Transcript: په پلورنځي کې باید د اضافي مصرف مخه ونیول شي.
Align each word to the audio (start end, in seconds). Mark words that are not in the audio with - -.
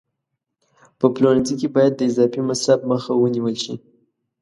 په 0.99 1.05
پلورنځي 1.13 1.55
کې 1.59 1.67
باید 1.75 1.93
د 1.95 2.01
اضافي 2.09 2.41
مصرف 2.49 2.79
مخه 2.91 3.11
ونیول 3.15 3.55
شي. 3.63 3.75